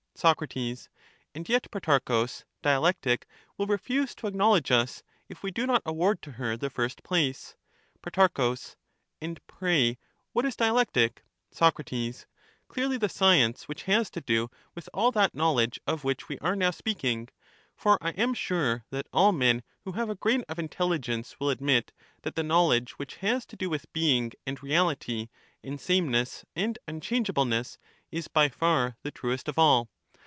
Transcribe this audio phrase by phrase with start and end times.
[0.13, 0.43] Soc.
[1.35, 3.25] And yet, Protarchus, dialectic
[3.57, 6.69] will refuse to acknow Where ledge us, if we do not award to her the
[6.69, 7.55] first place.
[8.03, 8.55] ^k^ldL 58 Pro.
[9.19, 9.97] And pray,
[10.31, 11.23] what is dialectic?
[11.51, 12.27] lectic, the Soc.
[12.67, 16.37] Clearly the science which has to do with all that ^^^^^ knowledge of which we
[16.37, 17.29] are now speaking;
[17.75, 21.91] for I am sure that all men who have a grain of intelligence will admit
[22.21, 25.29] that the knowledge which has to do with being and reality,
[25.63, 27.79] and sameness and unchangeableness,
[28.11, 29.89] is by far the truest of all.